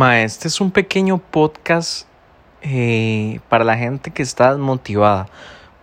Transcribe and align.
Ma, 0.00 0.22
este 0.22 0.48
es 0.48 0.62
un 0.62 0.70
pequeño 0.70 1.18
podcast 1.18 2.06
eh, 2.62 3.38
para 3.50 3.64
la 3.64 3.76
gente 3.76 4.10
que 4.10 4.22
está 4.22 4.52
desmotivada. 4.52 5.26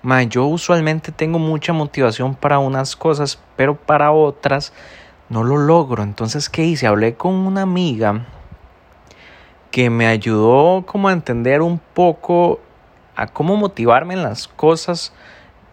Ma, 0.02 0.24
yo 0.24 0.48
usualmente 0.48 1.12
tengo 1.12 1.38
mucha 1.38 1.72
motivación 1.72 2.34
para 2.34 2.58
unas 2.58 2.96
cosas, 2.96 3.38
pero 3.56 3.78
para 3.78 4.12
otras 4.12 4.74
no 5.30 5.44
lo 5.44 5.58
logro. 5.58 6.02
Entonces, 6.02 6.50
¿qué 6.50 6.64
hice? 6.64 6.88
Hablé 6.88 7.14
con 7.14 7.36
una 7.36 7.62
amiga 7.62 8.26
que 9.70 9.92
me 9.92 10.08
ayudó 10.08 10.84
como 10.88 11.10
a 11.10 11.14
entender 11.14 11.62
un 11.62 11.78
poco 11.78 12.60
a 13.16 13.28
cómo 13.28 13.56
motivarme 13.56 14.16
en 14.16 14.24
las 14.24 14.48
cosas 14.48 15.14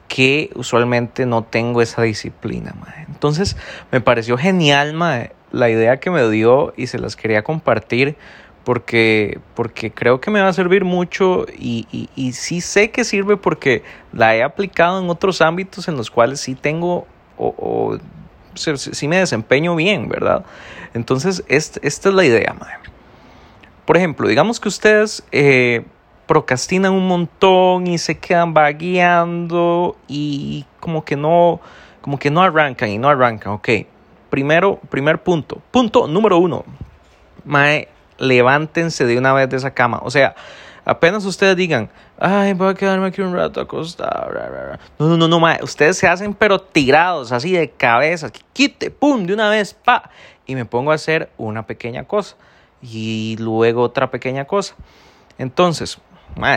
que 0.06 0.50
usualmente 0.54 1.24
no 1.24 1.44
tengo 1.44 1.80
esa 1.80 2.02
disciplina. 2.02 2.74
Ma. 2.78 2.92
Entonces, 3.08 3.56
me 3.90 4.02
pareció 4.02 4.36
genial, 4.36 4.92
ma, 4.92 5.28
la 5.54 5.70
idea 5.70 5.98
que 5.98 6.10
me 6.10 6.28
dio 6.28 6.74
y 6.76 6.88
se 6.88 6.98
las 6.98 7.16
quería 7.16 7.44
compartir 7.44 8.16
porque, 8.64 9.38
porque 9.54 9.92
creo 9.92 10.20
que 10.20 10.30
me 10.30 10.40
va 10.40 10.48
a 10.48 10.52
servir 10.52 10.84
mucho 10.84 11.46
y, 11.56 12.08
y, 12.16 12.32
sí 12.32 12.60
sé 12.60 12.90
que 12.90 13.04
sirve 13.04 13.36
porque 13.36 13.82
la 14.12 14.34
he 14.34 14.42
aplicado 14.42 15.00
en 15.00 15.10
otros 15.10 15.42
ámbitos 15.42 15.86
en 15.86 15.96
los 15.96 16.10
cuales 16.10 16.40
sí 16.40 16.54
tengo 16.54 17.06
o, 17.36 17.54
o 17.58 17.98
sí 18.54 19.06
me 19.06 19.18
desempeño 19.18 19.76
bien, 19.76 20.08
¿verdad? 20.08 20.44
Entonces, 20.94 21.44
esta, 21.48 21.78
esta 21.82 22.08
es 22.08 22.14
la 22.14 22.24
idea, 22.24 22.54
madre. 22.54 22.74
Por 23.84 23.96
ejemplo, 23.96 24.26
digamos 24.26 24.58
que 24.60 24.68
ustedes 24.68 25.22
eh, 25.30 25.84
procrastinan 26.26 26.92
un 26.92 27.06
montón 27.06 27.86
y 27.86 27.98
se 27.98 28.16
quedan 28.18 28.54
vagueando 28.54 29.96
y 30.08 30.64
como 30.80 31.04
que 31.04 31.16
no, 31.16 31.60
como 32.00 32.18
que 32.18 32.30
no 32.30 32.42
arrancan 32.42 32.88
y 32.88 32.98
no 32.98 33.10
arrancan, 33.10 33.52
ok 33.52 33.68
primero, 34.34 34.80
primer 34.90 35.22
punto. 35.22 35.62
Punto 35.70 36.08
número 36.08 36.38
uno. 36.38 36.64
Mae, 37.44 37.86
levántense 38.18 39.06
de 39.06 39.16
una 39.16 39.32
vez 39.32 39.48
de 39.48 39.58
esa 39.58 39.72
cama. 39.72 40.00
O 40.02 40.10
sea, 40.10 40.34
apenas 40.84 41.24
ustedes 41.24 41.56
digan, 41.56 41.88
ay, 42.18 42.52
voy 42.54 42.70
a 42.70 42.74
quedarme 42.74 43.06
aquí 43.06 43.20
un 43.20 43.32
rato 43.32 43.60
acostado. 43.60 44.32
No, 44.98 45.06
no, 45.06 45.16
no, 45.16 45.28
no, 45.28 45.38
mae. 45.38 45.62
Ustedes 45.62 45.98
se 45.98 46.08
hacen 46.08 46.34
pero 46.34 46.58
tirados, 46.60 47.30
así 47.30 47.52
de 47.52 47.70
cabeza. 47.70 48.28
Quite, 48.52 48.90
pum, 48.90 49.24
de 49.24 49.34
una 49.34 49.48
vez, 49.48 49.72
pa. 49.72 50.10
Y 50.46 50.56
me 50.56 50.64
pongo 50.64 50.90
a 50.90 50.96
hacer 50.96 51.30
una 51.38 51.64
pequeña 51.64 52.02
cosa. 52.02 52.34
Y 52.82 53.36
luego 53.38 53.82
otra 53.82 54.10
pequeña 54.10 54.46
cosa. 54.46 54.74
Entonces, 55.38 56.00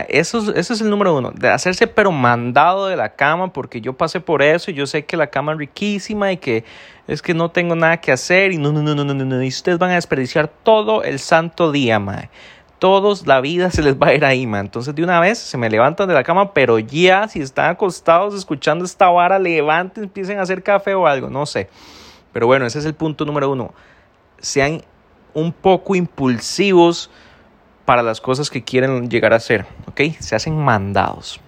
eso, 0.08 0.52
ese 0.54 0.72
es 0.72 0.80
el 0.80 0.90
número 0.90 1.16
uno, 1.16 1.30
de 1.30 1.48
hacerse 1.48 1.86
pero 1.86 2.10
mandado 2.10 2.86
de 2.88 2.96
la 2.96 3.14
cama, 3.14 3.52
porque 3.52 3.80
yo 3.80 3.92
pasé 3.92 4.20
por 4.20 4.42
eso 4.42 4.70
y 4.70 4.74
yo 4.74 4.86
sé 4.86 5.04
que 5.04 5.16
la 5.16 5.28
cama 5.28 5.52
es 5.52 5.58
riquísima 5.58 6.32
y 6.32 6.36
que 6.36 6.64
es 7.06 7.22
que 7.22 7.32
no 7.32 7.50
tengo 7.50 7.76
nada 7.76 7.98
que 7.98 8.12
hacer 8.12 8.52
y 8.52 8.58
no, 8.58 8.72
no, 8.72 8.82
no, 8.82 8.94
no, 8.94 9.04
no, 9.04 9.14
no, 9.14 9.42
y 9.42 9.48
ustedes 9.48 9.78
van 9.78 9.90
a 9.90 9.94
desperdiciar 9.94 10.48
todo 10.48 11.02
el 11.02 11.18
santo 11.18 11.72
día, 11.72 11.98
mae. 11.98 12.28
Todos 12.78 13.26
la 13.26 13.40
vida 13.40 13.72
se 13.72 13.82
les 13.82 13.96
va 13.96 14.08
a 14.08 14.14
ir 14.14 14.24
ahí, 14.24 14.46
ma. 14.46 14.60
Entonces 14.60 14.94
de 14.94 15.02
una 15.02 15.20
vez 15.20 15.38
se 15.38 15.56
me 15.56 15.70
levantan 15.70 16.08
de 16.08 16.14
la 16.14 16.22
cama, 16.22 16.52
pero 16.52 16.78
ya 16.78 17.28
si 17.28 17.40
están 17.40 17.70
acostados 17.70 18.34
escuchando 18.34 18.84
esta 18.84 19.08
vara, 19.08 19.38
levanten, 19.38 20.04
empiecen 20.04 20.38
a 20.38 20.42
hacer 20.42 20.62
café 20.62 20.94
o 20.94 21.06
algo, 21.06 21.30
no 21.30 21.46
sé. 21.46 21.68
Pero 22.32 22.46
bueno, 22.46 22.66
ese 22.66 22.78
es 22.78 22.84
el 22.84 22.94
punto 22.94 23.24
número 23.24 23.50
uno. 23.50 23.72
Sean 24.38 24.82
un 25.34 25.52
poco 25.52 25.94
impulsivos 25.94 27.10
para 27.88 28.02
las 28.02 28.20
cosas 28.20 28.50
que 28.50 28.62
quieren 28.62 29.08
llegar 29.08 29.32
a 29.32 29.36
hacer, 29.36 29.64
¿ok? 29.86 30.02
Se 30.20 30.36
hacen 30.36 30.54
mandados. 30.62 31.40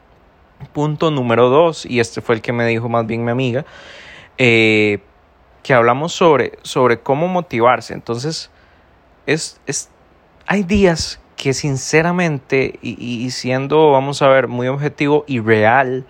Punto 0.72 1.10
número 1.10 1.50
dos, 1.50 1.84
y 1.84 2.00
este 2.00 2.22
fue 2.22 2.36
el 2.36 2.40
que 2.40 2.54
me 2.54 2.64
dijo 2.64 2.88
más 2.88 3.06
bien 3.06 3.26
mi 3.26 3.30
amiga, 3.30 3.66
eh, 4.38 5.00
que 5.62 5.74
hablamos 5.74 6.14
sobre, 6.14 6.52
sobre 6.62 7.00
cómo 7.00 7.28
motivarse. 7.28 7.92
Entonces, 7.92 8.50
es, 9.26 9.60
es, 9.66 9.90
hay 10.46 10.62
días 10.62 11.20
que 11.36 11.52
sinceramente, 11.52 12.78
y, 12.80 13.22
y 13.22 13.30
siendo, 13.32 13.90
vamos 13.90 14.22
a 14.22 14.28
ver, 14.28 14.48
muy 14.48 14.66
objetivo 14.66 15.26
y 15.26 15.40
real, 15.40 16.06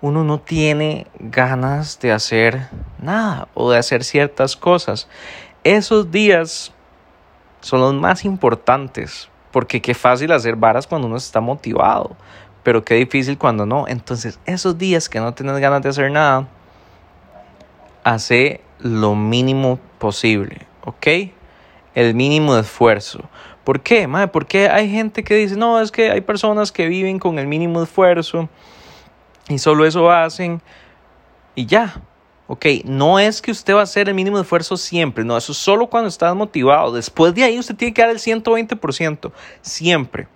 uno 0.00 0.24
no 0.24 0.40
tiene 0.40 1.06
ganas 1.20 2.00
de 2.00 2.10
hacer 2.10 2.66
nada 2.98 3.46
o 3.54 3.70
de 3.70 3.78
hacer 3.78 4.02
ciertas 4.02 4.56
cosas. 4.56 5.06
Esos 5.62 6.10
días 6.10 6.72
son 7.60 7.78
los 7.78 7.94
más 7.94 8.24
importantes 8.24 9.30
porque 9.50 9.80
qué 9.80 9.94
fácil 9.94 10.32
hacer 10.32 10.56
varas 10.56 10.86
cuando 10.86 11.06
uno 11.06 11.16
está 11.16 11.40
motivado, 11.40 12.16
pero 12.62 12.84
qué 12.84 12.94
difícil 12.94 13.38
cuando 13.38 13.66
no. 13.66 13.88
Entonces, 13.88 14.38
esos 14.46 14.78
días 14.78 15.08
que 15.08 15.20
no 15.20 15.34
tienes 15.34 15.58
ganas 15.58 15.82
de 15.82 15.88
hacer 15.88 16.10
nada, 16.10 16.46
hace 18.04 18.60
lo 18.78 19.14
mínimo 19.14 19.78
posible, 19.98 20.66
¿ok? 20.84 21.06
El 21.94 22.14
mínimo 22.14 22.56
esfuerzo. 22.56 23.20
¿Por 23.64 23.80
qué? 23.80 24.06
Madre, 24.06 24.28
porque 24.28 24.68
hay 24.68 24.90
gente 24.90 25.22
que 25.22 25.34
dice, 25.34 25.56
no, 25.56 25.80
es 25.80 25.90
que 25.92 26.10
hay 26.10 26.20
personas 26.20 26.72
que 26.72 26.88
viven 26.88 27.18
con 27.18 27.38
el 27.38 27.46
mínimo 27.46 27.82
esfuerzo 27.82 28.48
y 29.48 29.58
solo 29.58 29.84
eso 29.84 30.10
hacen 30.10 30.62
y 31.54 31.66
ya. 31.66 32.00
Ok, 32.52 32.66
no 32.84 33.20
es 33.20 33.40
que 33.40 33.52
usted 33.52 33.76
va 33.76 33.78
a 33.78 33.84
hacer 33.84 34.08
el 34.08 34.14
mínimo 34.16 34.40
esfuerzo 34.40 34.76
siempre, 34.76 35.22
no, 35.22 35.36
eso 35.36 35.52
es 35.52 35.58
solo 35.58 35.86
cuando 35.86 36.08
está 36.08 36.34
motivado. 36.34 36.90
Después 36.90 37.32
de 37.32 37.44
ahí 37.44 37.56
usted 37.56 37.76
tiene 37.76 37.94
que 37.94 38.02
dar 38.02 38.10
el 38.10 38.18
120%, 38.18 39.30
siempre. 39.62 40.26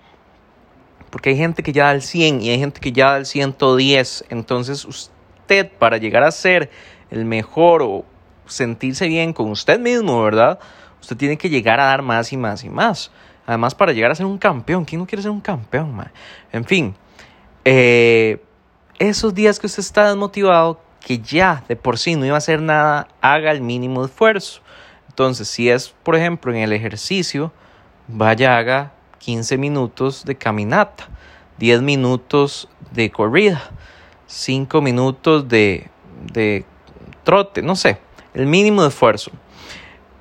Porque 1.10 1.30
hay 1.30 1.36
gente 1.36 1.64
que 1.64 1.72
ya 1.72 1.86
da 1.86 1.90
el 1.90 2.02
100 2.02 2.40
y 2.40 2.50
hay 2.50 2.60
gente 2.60 2.80
que 2.80 2.92
ya 2.92 3.10
da 3.10 3.16
el 3.16 3.26
110. 3.26 4.26
Entonces 4.28 4.84
usted 4.84 5.72
para 5.76 5.96
llegar 5.96 6.22
a 6.22 6.30
ser 6.30 6.70
el 7.10 7.24
mejor 7.24 7.82
o 7.82 8.04
sentirse 8.46 9.08
bien 9.08 9.32
con 9.32 9.50
usted 9.50 9.80
mismo, 9.80 10.22
¿verdad? 10.22 10.60
Usted 11.00 11.16
tiene 11.16 11.36
que 11.36 11.50
llegar 11.50 11.80
a 11.80 11.86
dar 11.86 12.02
más 12.02 12.32
y 12.32 12.36
más 12.36 12.62
y 12.62 12.70
más. 12.70 13.10
Además, 13.44 13.74
para 13.74 13.92
llegar 13.92 14.12
a 14.12 14.14
ser 14.14 14.26
un 14.26 14.38
campeón, 14.38 14.84
¿quién 14.84 15.00
no 15.00 15.06
quiere 15.08 15.22
ser 15.22 15.32
un 15.32 15.40
campeón? 15.40 15.92
Man? 15.92 16.12
En 16.52 16.64
fin, 16.64 16.94
eh, 17.64 18.40
esos 19.00 19.34
días 19.34 19.58
que 19.58 19.66
usted 19.66 19.80
está 19.80 20.06
desmotivado, 20.06 20.83
que 21.04 21.18
ya 21.18 21.62
de 21.68 21.76
por 21.76 21.98
sí 21.98 22.16
no 22.16 22.24
iba 22.24 22.34
a 22.34 22.38
hacer 22.38 22.62
nada, 22.62 23.08
haga 23.20 23.52
el 23.52 23.60
mínimo 23.60 24.04
esfuerzo. 24.04 24.62
Entonces, 25.08 25.46
si 25.48 25.68
es, 25.68 25.90
por 26.02 26.16
ejemplo, 26.16 26.50
en 26.50 26.58
el 26.58 26.72
ejercicio, 26.72 27.52
vaya, 28.08 28.56
haga 28.56 28.92
15 29.18 29.58
minutos 29.58 30.24
de 30.24 30.36
caminata, 30.36 31.08
10 31.58 31.82
minutos 31.82 32.68
de 32.90 33.10
corrida, 33.10 33.62
5 34.26 34.80
minutos 34.80 35.46
de, 35.46 35.88
de 36.32 36.64
trote, 37.22 37.60
no 37.60 37.76
sé, 37.76 37.98
el 38.32 38.46
mínimo 38.46 38.84
esfuerzo. 38.84 39.30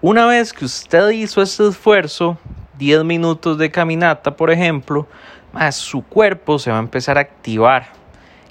Una 0.01 0.27
vez 0.27 0.51
que 0.51 0.65
usted 0.65 1.09
hizo 1.11 1.41
ese 1.41 1.65
esfuerzo, 1.65 2.37
10 2.77 3.05
minutos 3.05 3.57
de 3.57 3.71
caminata, 3.71 4.35
por 4.35 4.51
ejemplo, 4.51 5.07
más 5.53 5.75
su 5.75 6.01
cuerpo 6.01 6.59
se 6.59 6.71
va 6.71 6.77
a 6.77 6.81
empezar 6.81 7.17
a 7.17 7.21
activar 7.21 8.02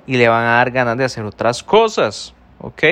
y 0.06 0.16
le 0.16 0.28
van 0.28 0.44
a 0.44 0.56
dar 0.56 0.70
ganas 0.70 0.96
de 0.96 1.04
hacer 1.04 1.24
otras 1.24 1.62
cosas, 1.62 2.34
¿ok? 2.58 2.82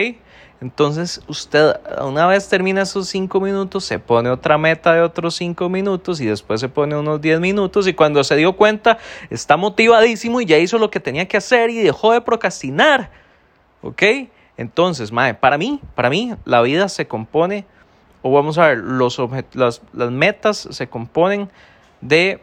Entonces 0.60 1.22
usted 1.26 1.80
una 2.02 2.26
vez 2.26 2.48
termina 2.48 2.82
esos 2.82 3.08
5 3.08 3.40
minutos, 3.40 3.84
se 3.84 3.98
pone 3.98 4.28
otra 4.28 4.58
meta 4.58 4.92
de 4.92 5.00
otros 5.00 5.34
5 5.36 5.70
minutos 5.70 6.20
y 6.20 6.26
después 6.26 6.60
se 6.60 6.68
pone 6.68 6.96
unos 6.96 7.20
10 7.20 7.40
minutos 7.40 7.86
y 7.88 7.94
cuando 7.94 8.22
se 8.24 8.36
dio 8.36 8.54
cuenta 8.54 8.98
está 9.30 9.56
motivadísimo 9.56 10.40
y 10.40 10.46
ya 10.46 10.58
hizo 10.58 10.78
lo 10.78 10.90
que 10.90 11.00
tenía 11.00 11.26
que 11.26 11.38
hacer 11.38 11.70
y 11.70 11.78
dejó 11.78 12.12
de 12.12 12.20
procrastinar, 12.20 13.10
¿ok? 13.80 14.02
Entonces, 14.58 15.10
para 15.40 15.56
mí, 15.56 15.80
para 15.94 16.10
mí 16.10 16.34
la 16.44 16.60
vida 16.60 16.90
se 16.90 17.08
compone, 17.08 17.64
o 18.20 18.30
vamos 18.30 18.58
a 18.58 18.66
ver, 18.68 18.78
los 18.78 19.18
las, 19.54 19.80
las 19.94 20.10
metas 20.10 20.68
se 20.70 20.86
componen 20.86 21.48
de 22.02 22.42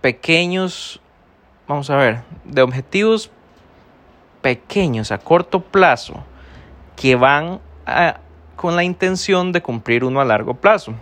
pequeños, 0.00 1.02
vamos 1.68 1.90
a 1.90 1.96
ver, 1.96 2.22
de 2.44 2.62
objetivos 2.62 3.30
pequeños 4.40 5.12
a 5.12 5.18
corto 5.18 5.60
plazo 5.60 6.24
que 6.96 7.16
van 7.16 7.60
con 8.56 8.76
la 8.76 8.84
intención 8.84 9.52
de 9.52 9.62
cumplir 9.62 10.04
uno 10.04 10.20
a 10.20 10.24
largo 10.24 10.54
plazo. 10.54 10.94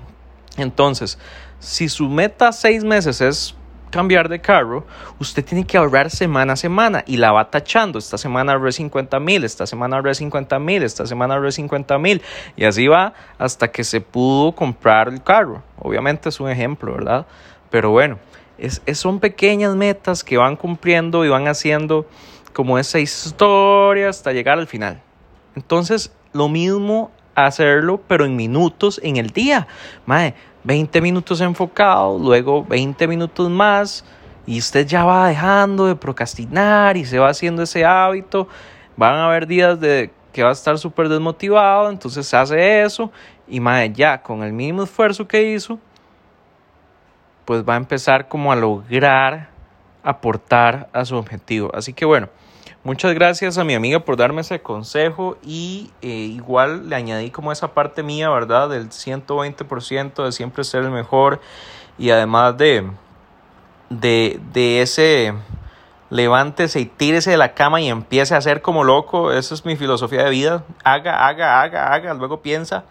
Entonces, 0.57 1.19
si 1.59 1.89
su 1.89 2.09
meta 2.09 2.53
seis 2.53 2.85
meses 2.85 3.21
es 3.21 3.55
cambiar 3.91 4.29
de 4.29 4.41
carro, 4.41 4.87
usted 5.19 5.45
tiene 5.45 5.67
que 5.67 5.77
ahorrar 5.77 6.11
semana 6.11 6.53
a 6.53 6.57
semana 6.57 7.05
y 7.07 7.17
la 7.17 7.33
va 7.33 7.51
tachando. 7.51 7.99
Esta 7.99 8.19
semana 8.19 8.53
ahorré 8.53 8.73
50 8.73 9.19
mil, 9.21 9.45
esta 9.45 9.67
semana 9.67 9.97
ahorré 9.97 10.15
50 10.15 10.59
mil, 10.59 10.83
esta 10.83 11.07
semana 11.07 11.35
ahorré 11.35 11.53
50 11.53 11.99
mil 11.99 12.23
y 12.57 12.65
así 12.65 12.87
va 12.87 13.15
hasta 13.39 13.69
que 13.69 13.85
se 13.85 14.01
pudo 14.01 14.53
comprar 14.53 15.09
el 15.09 15.23
carro. 15.23 15.63
Obviamente 15.79 16.29
es 16.29 16.41
un 16.41 16.51
ejemplo, 16.51 16.93
¿verdad? 16.93 17.27
Pero 17.71 17.91
bueno, 17.91 18.19
es, 18.59 18.83
son 18.95 19.21
pequeñas 19.21 19.75
metas 19.75 20.25
que 20.25 20.37
van 20.37 20.57
cumpliendo 20.57 21.25
y 21.25 21.29
van 21.29 21.49
haciendo 21.49 22.07
como 22.59 22.77
esa 22.77 22.99
historia 22.99 24.09
hasta 24.09 24.33
llegar 24.33 24.59
al 24.59 24.67
final. 24.67 25.01
Entonces, 25.55 26.13
lo 26.33 26.49
mismo 26.49 27.13
hacerlo, 27.37 28.01
pero 28.09 28.25
en 28.25 28.35
minutos 28.35 29.01
en 29.05 29.17
el 29.17 29.31
día. 29.31 29.69
Mae, 30.07 30.35
20 30.65 31.01
minutos 31.01 31.41
enfocado, 31.41 32.19
luego 32.19 32.65
20 32.65 33.07
minutos 33.07 33.49
más, 33.49 34.05
y 34.45 34.59
usted 34.59 34.89
ya 34.89 35.05
va 35.05 35.29
dejando 35.29 35.87
de 35.87 35.95
procrastinar 35.95 36.97
y 36.97 37.05
se 37.05 37.21
va 37.21 37.29
haciendo 37.29 37.63
ese 37.63 37.85
hábito. 37.85 38.49
Van 38.97 39.15
a 39.15 39.27
haber 39.27 39.47
días 39.47 39.79
de 39.79 40.11
que 40.33 40.43
va 40.43 40.49
a 40.49 40.53
estar 40.53 40.77
súper 40.79 41.09
desmotivado, 41.09 41.89
entonces 41.89 42.35
hace 42.35 42.83
eso, 42.83 43.13
y 43.47 43.61
mae, 43.61 43.93
ya 43.93 44.21
con 44.21 44.43
el 44.43 44.53
mínimo 44.53 44.83
esfuerzo 44.83 45.29
que 45.29 45.53
hizo, 45.53 45.79
pues 47.45 47.63
va 47.63 47.75
a 47.75 47.77
empezar 47.77 48.27
como 48.27 48.51
a 48.51 48.57
lograr 48.57 49.49
aportar 50.03 50.89
a 50.93 51.05
su 51.05 51.17
objetivo. 51.17 51.71
Así 51.75 51.93
que 51.93 52.05
bueno, 52.05 52.29
muchas 52.85 53.15
gracias 53.15 53.59
a 53.59 53.65
mi 53.65 53.75
amiga 53.75 54.01
por 54.01 54.17
darme 54.17 54.41
ese 54.41 54.61
consejo 54.61 55.39
y 55.43 55.91
eh, 56.03 56.09
igual 56.09 56.89
le 56.89 56.97
añadí 56.97 57.31
como 57.31 57.53
esa 57.53 57.75
parte 57.75 58.03
mía, 58.03 58.31
¿verdad? 58.31 58.69
Del 58.69 58.91
120% 58.91 60.25
de 60.25 60.33
siempre 60.33 60.65
ser 60.65 60.85
el 60.85 60.91
mejor 60.91 61.41
y 61.99 62.11
además 62.11 62.57
de, 62.57 62.89
de, 63.91 64.41
de 64.53 64.83
ese 64.83 65.35
levántese 66.11 66.81
y 66.81 66.87
tírese 66.87 67.31
de 67.31 67.37
la 67.37 67.55
cama 67.55 67.81
y 67.81 67.89
empiece 67.89 68.35
a 68.35 68.39
hacer 68.39 68.63
como 68.63 68.85
loco. 68.85 69.33
Esa 69.33 69.55
es 69.55 69.65
mi 69.65 69.77
filosofía 69.77 70.25
de 70.25 70.31
vida. 70.31 70.65
Haga, 70.85 71.27
haga, 71.27 71.63
haga, 71.63 71.93
haga. 71.93 72.15
Luego 72.15 72.41
piensa 72.41 72.85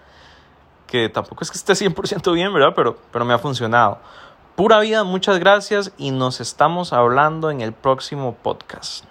que 0.86 1.10
tampoco 1.10 1.44
es 1.44 1.52
que 1.52 1.58
esté 1.58 1.74
100% 1.74 2.34
bien, 2.34 2.54
¿verdad? 2.54 2.74
Pero, 2.76 2.98
pero 3.12 3.26
me 3.26 3.34
ha 3.34 3.38
funcionado. 3.38 4.00
Pura 4.58 4.80
vida, 4.80 5.04
muchas 5.04 5.38
gracias 5.38 5.92
y 6.00 6.10
nos 6.10 6.42
estamos 6.42 6.92
hablando 6.92 7.52
en 7.52 7.62
el 7.62 7.74
próximo 7.74 8.34
podcast. 8.34 9.06